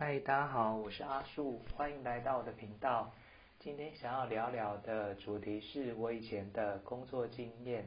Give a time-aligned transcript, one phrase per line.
[0.00, 3.10] 嗨，大家好，我是阿树，欢迎来到我的频道。
[3.58, 7.84] 今天想要聊聊的主题是我以前的工作经验。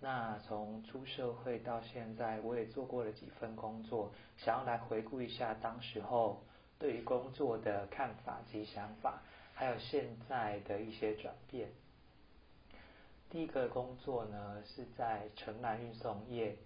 [0.00, 6.42] 那从出社会到现在，我也做过了几份工作，想要来回顾一下当时候
[6.76, 9.22] 对于工作的看法及想法，
[9.54, 11.68] 还有现在的一些转变。
[13.30, 16.56] 第一个工作呢是在城南运送业，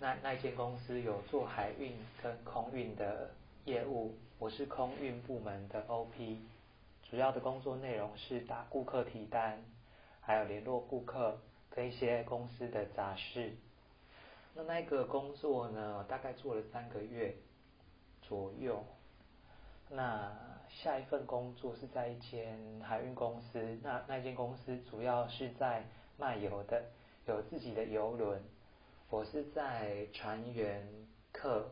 [0.00, 3.30] 那那间公司有做海运跟空运的。
[3.68, 6.38] 业务，我是空运部门的 OP，
[7.10, 9.62] 主要的工作内容是打顾客提单，
[10.22, 13.52] 还有联络顾客跟一些公司的杂事。
[14.54, 17.36] 那那个工作呢，大概做了三个月
[18.22, 18.82] 左右。
[19.90, 20.32] 那
[20.70, 25.84] 下一份工作是在一间海运公司，那那间公司主要是在
[26.16, 26.82] 卖油的，
[27.26, 28.42] 有自己的油轮。
[29.10, 30.88] 我是在船员
[31.32, 31.68] 客。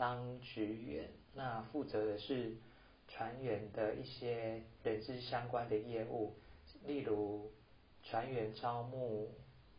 [0.00, 2.56] 当职员，那负责的是
[3.06, 6.32] 船员的一些人事相关的业务，
[6.86, 7.52] 例如
[8.02, 9.30] 船员招募、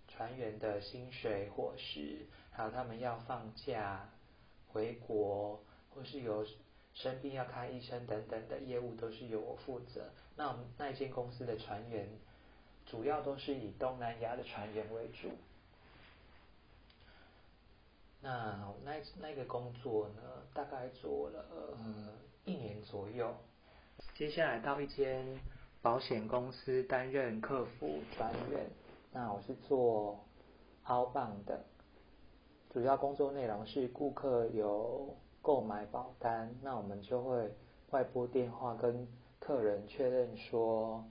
[0.07, 4.11] 船员的薪水、伙食，还有他们要放假
[4.67, 5.59] 回国，
[5.89, 6.45] 或是有
[6.93, 10.11] 生病要看医生等等的业务，都是由我负责。
[10.35, 12.07] 那我们那间公司的船员，
[12.85, 15.31] 主要都是以东南亚的船员为主。
[18.21, 20.21] 那那那个工作呢，
[20.53, 21.77] 大概做了呃
[22.45, 23.33] 一年左右。
[24.15, 25.25] 接下来到一间
[25.81, 28.69] 保险公司担任客服专员，
[29.11, 30.23] 那我是做
[30.85, 31.65] outbound 的，
[32.71, 37.51] 主要工作内容是顾客有购买保单，那我们就会
[37.89, 39.07] 外拨电话跟
[39.39, 41.03] 客人确认说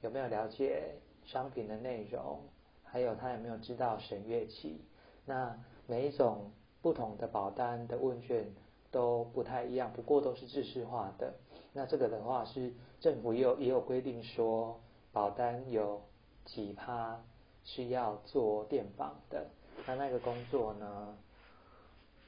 [0.00, 2.40] 有没有了解商品的内容，
[2.84, 4.84] 还有他有没有知道审阅期。
[5.26, 8.46] 那每一种不同的保单的问卷
[8.90, 11.34] 都不太一样，不过都是制式化的。
[11.72, 14.80] 那这个的话是政府也有也有规定说，
[15.12, 16.02] 保单有
[16.44, 17.20] 几趴
[17.64, 19.46] 是要做电访的。
[19.86, 21.16] 那那个工作呢，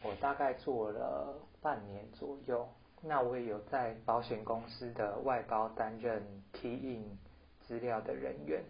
[0.03, 2.67] 我大概做了半年左右。
[3.07, 6.23] 那我也有在保险公司的外包担任
[6.55, 7.19] key in
[7.61, 8.65] 资料的人员，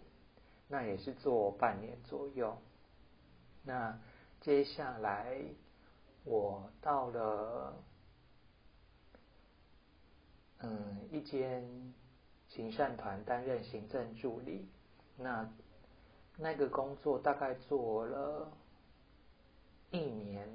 [0.67, 2.57] 那也是做半年左右。
[3.63, 3.97] 那
[4.45, 5.41] 接下来
[6.23, 7.73] 我到了
[10.59, 11.65] 嗯一间
[12.47, 14.69] 行善团担任行政助理，
[15.17, 15.49] 那
[16.37, 18.51] 那个工作大概做了
[19.89, 20.47] 一年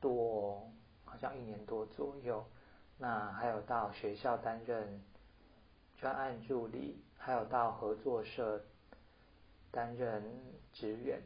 [0.00, 0.66] 多，
[1.04, 2.42] 好像一年多左右。
[2.96, 5.02] 那还有到学校担任
[5.98, 8.64] 专案助理，还有到合作社
[9.70, 10.24] 担任
[10.72, 11.20] 职员。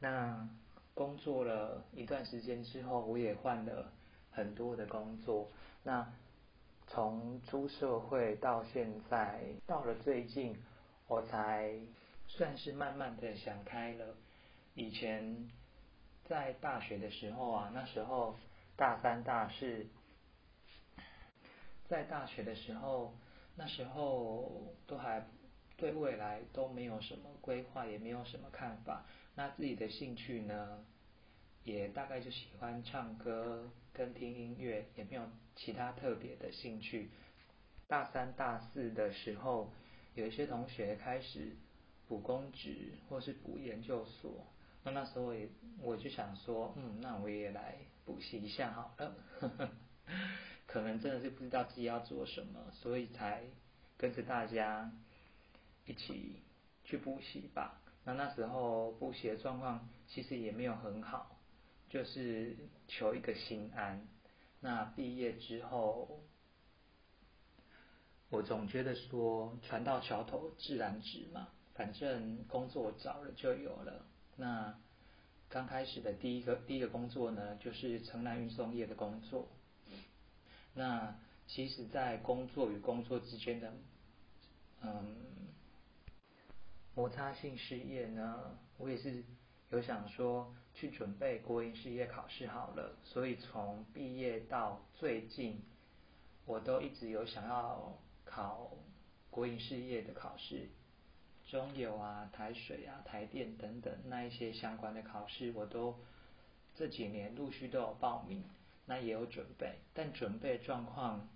[0.00, 0.48] 那
[0.94, 3.92] 工作了一段时间之后，我也换了
[4.30, 5.46] 很多的工作。
[5.82, 6.10] 那
[6.86, 10.56] 从出社会到现在，到了最近，
[11.06, 11.78] 我才
[12.26, 14.16] 算是慢慢的想开了。
[14.74, 15.50] 以前
[16.24, 18.36] 在大学的时候啊，那时候
[18.76, 19.86] 大三、大四，
[21.88, 23.12] 在大学的时候，
[23.54, 25.24] 那时候都还。
[25.80, 29.06] 对未来都没有什么规划，也没有什么看法。
[29.34, 30.84] 那自己的兴趣呢，
[31.64, 35.22] 也大概就喜欢唱歌跟听音乐，也没有
[35.56, 37.08] 其他特别的兴趣。
[37.88, 39.72] 大三、大四的时候，
[40.14, 41.56] 有一些同学开始
[42.06, 44.46] 补公职或是补研究所，
[44.84, 45.48] 那那时候也
[45.80, 49.16] 我就想说，嗯，那我也来补习一下好了。
[50.66, 53.44] 可能真的是不知道自己要做什么，所以才
[53.96, 54.92] 跟着大家。
[55.86, 56.36] 一起
[56.84, 57.80] 去补习吧。
[58.04, 61.38] 那那时候补习的状况其实也没有很好，
[61.90, 62.56] 就是
[62.88, 64.08] 求一个心安。
[64.60, 66.22] 那毕业之后，
[68.30, 74.06] 我总觉得说船到桥头自然直嘛，反正工作找了就有了。
[74.36, 74.78] 那
[75.50, 79.48] 刚开始的第一个第一个工作呢，就是城南运送业的工作。
[80.72, 81.14] 那
[81.46, 83.72] 其实，在工作与工作之间的，
[84.80, 85.16] 嗯。
[86.94, 89.22] 摩擦性事业呢，我也是
[89.70, 95.62] 有想说去准备国营事业考试好了，所以从毕业到最近，
[96.44, 98.72] 我都一直有想要考
[99.30, 100.68] 国营事业的考试，
[101.48, 105.96] 中油啊、台水啊、台电等等那一些相关的考试，我都
[106.74, 108.44] 这几年陆续都有报名，
[108.84, 111.28] 那也有准备，但准备状况，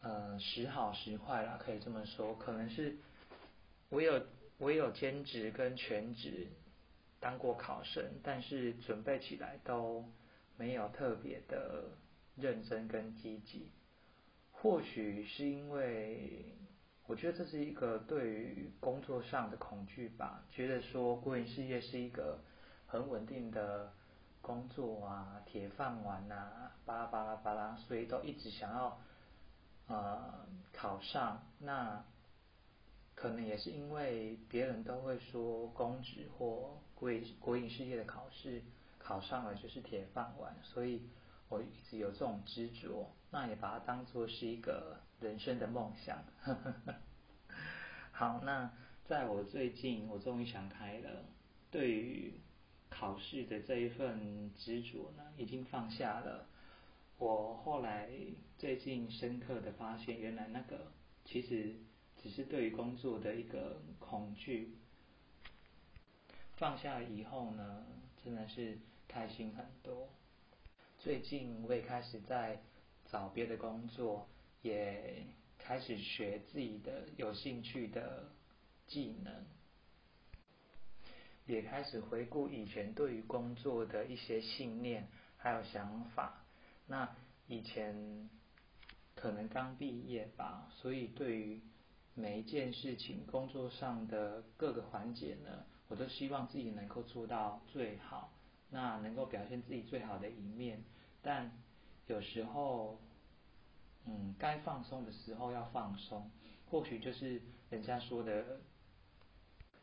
[0.00, 2.96] 呃，时好时坏啦，可以这么说，可能是
[3.90, 4.26] 我有。
[4.58, 6.48] 我有兼职跟全职
[7.20, 10.04] 当过考生，但是准备起来都
[10.56, 11.84] 没有特别的
[12.36, 13.70] 认真跟积极。
[14.52, 16.56] 或许是因为，
[17.06, 22.38] 我觉得这是一个对于工作上的恐惧吧，觉得说国营事业是一个
[22.86, 23.92] 很稳定的
[24.40, 28.98] 工作啊，铁饭碗啊，巴拉巴拉巴拉，所以都一直想要
[29.88, 31.42] 呃考上。
[31.58, 32.02] 那
[33.16, 37.10] 可能也是因为别人都会说公职或国
[37.40, 38.62] 国营事业的考试
[38.98, 41.00] 考上了就是铁饭碗，所以
[41.48, 46.22] 我一直有这种执着，那也把它当做是一个人生的梦想。
[48.12, 48.70] 好，那
[49.06, 51.24] 在我最近，我终于想开了，
[51.70, 52.34] 对于
[52.90, 56.46] 考试的这一份执着呢，已经放下了。
[57.16, 58.10] 我后来
[58.58, 60.92] 最近深刻的发现，原来那个
[61.24, 61.76] 其实。
[62.26, 64.74] 只是对于工作的一个恐惧，
[66.56, 67.86] 放下以后呢，
[68.24, 68.76] 真的是
[69.06, 70.08] 开心很多。
[70.98, 72.60] 最近我也开始在
[73.12, 74.26] 找别的工作，
[74.62, 75.24] 也
[75.56, 78.28] 开始学自己的有兴趣的
[78.88, 79.46] 技能，
[81.46, 85.06] 也开始回顾以前对于工作的一些信念
[85.36, 86.44] 还有想法。
[86.88, 87.14] 那
[87.46, 88.28] 以前
[89.14, 91.60] 可能刚毕业吧，所以对于
[92.18, 98.32] 每一件事情，工作上的各个环节呢，我都希望自己能够做到最好，
[98.70, 100.82] 那能够表现自己最好的一面。
[101.20, 101.52] 但
[102.06, 102.98] 有时候，
[104.06, 106.30] 嗯，该放松的时候要放松，
[106.70, 108.60] 或许就是人家说的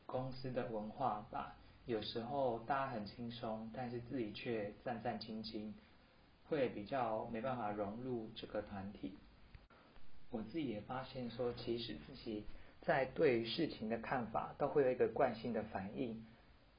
[0.08, 1.56] 公司的文化吧。
[1.86, 5.72] 有时候大家很轻松，但是自己却战战兢兢，
[6.50, 9.20] 会比较没办法融入这个团体。
[10.34, 12.44] 我自己也发现说，其实自己
[12.82, 16.26] 在对事情的看法都会有一个惯性的反应，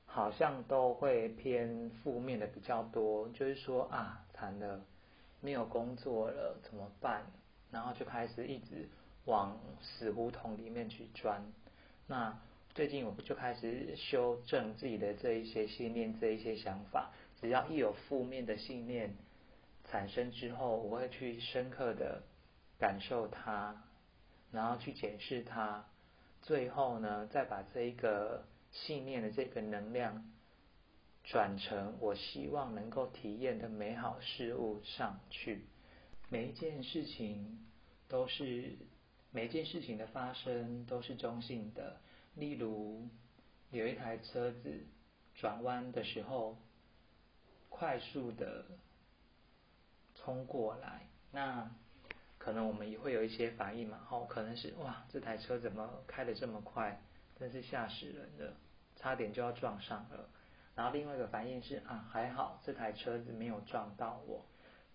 [0.07, 3.29] 好像都会偏负面的比较多。
[3.29, 4.85] 就是说啊，惨了，
[5.41, 7.23] 没有工作了，怎么办？
[7.71, 8.89] 然后就开始一直
[9.25, 11.41] 往死胡同里面去钻。
[12.09, 12.37] 那
[12.75, 17.13] 最近我就开始修正自己的这一些信念、这一些想法。
[17.41, 19.15] 只要一有负面的信念
[19.85, 22.21] 产生之后，我会去深刻的。
[22.85, 23.83] 感受它，
[24.53, 25.87] 然后去检视它，
[26.43, 30.31] 最后呢，再把这一个信念的这个能量
[31.23, 35.65] 转成我希望能够体验的美好事物上去。
[36.29, 37.65] 每一件事情
[38.07, 38.77] 都是
[39.31, 41.99] 每一件事情的发生都是中性的。
[42.35, 43.09] 例如，
[43.71, 44.85] 有一台车子
[45.35, 46.59] 转弯的时候，
[47.71, 48.67] 快速的
[50.17, 51.75] 冲过来，那。
[52.45, 57.01] 可能我们也会有一些反应嘛，哦，可能是哇，这台车怎么开的这么快，
[57.39, 58.55] 真是吓死人了，
[58.97, 60.29] 差点就要撞上了。
[60.75, 64.45] 然后另外一个反应是啊，还好这台车子没有撞到我。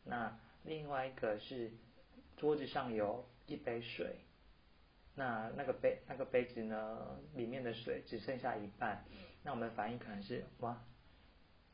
[0.03, 1.71] 那另外一个是
[2.37, 4.19] 桌子上有一杯水，
[5.15, 9.03] 那那个杯那个杯子呢，里面的水只剩下一半，
[9.41, 10.83] 那我们的反应可能是哇，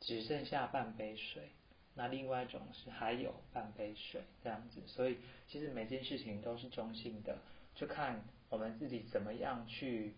[0.00, 1.50] 只剩下半杯水。
[1.98, 5.16] 那另外一种是还有半杯水这样子，所以
[5.48, 7.38] 其实每件事情都是中性的，
[7.74, 10.14] 就看我们自己怎么样去，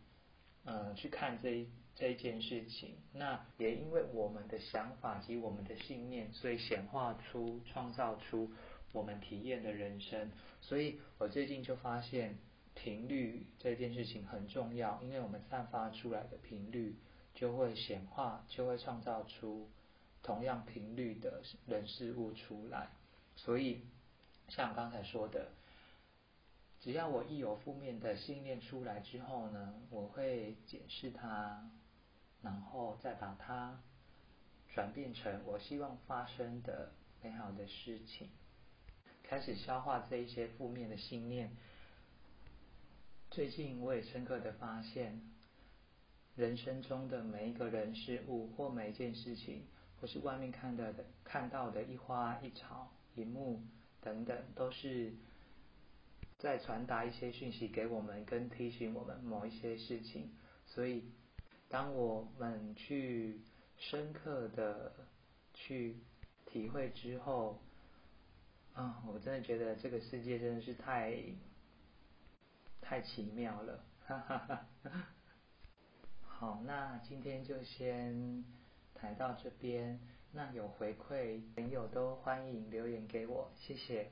[0.65, 2.97] 嗯，去看这一这一件事情。
[3.13, 8.51] 那也因为我们的想法及我们的信念，所以显化出、创造出
[8.93, 10.33] 我们体验的人生。
[10.61, 12.37] 所以我最近就发现
[12.75, 16.97] 频率这件事情很重要，因为我们散发出来的频率
[17.35, 19.71] 就会显化，就会创造出。
[20.23, 22.89] 同样频率的人事物出来，
[23.37, 23.81] 所以
[24.49, 25.49] 像刚才说的，
[26.81, 31.71] 只要我一有负面的信念出来之后呢，我会检视它，
[32.43, 33.81] 然后再把它
[34.75, 38.29] 转变成我希望发生的美好的事情，
[39.23, 41.51] 开始消化这一些负面的信念。
[43.31, 45.23] 最近我也深刻的发现，
[46.37, 49.65] 人生中的每一个人事物或每一件事情。
[50.01, 53.61] 或是外面看到的、看到的一花一草、一木
[54.01, 55.13] 等等，都是
[56.39, 60.31] 在传达一些讯息给我们，跟提醒我们某一些事情。
[60.67, 61.05] 所以，
[61.69, 63.41] 当我们去
[63.77, 64.93] 深刻的
[65.53, 65.97] 去
[66.47, 67.61] 体会之后，
[68.75, 71.17] 啊，我真的觉得这个世界真的是太
[72.81, 74.67] 太奇妙了，哈哈哈。
[76.23, 78.45] 好，那今天就先。
[79.01, 80.01] 谈到这边，
[80.33, 84.11] 那有回馈朋友都欢迎留言给我，谢谢。